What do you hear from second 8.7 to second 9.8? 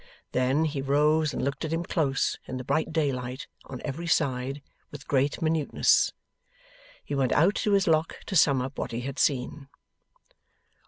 what he had seen.